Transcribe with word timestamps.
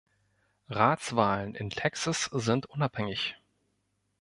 Ratswahlen 0.71 1.53
in 1.53 1.69
Texas 1.69 2.23
sind 2.33 2.65
unabhängig. 2.65 3.35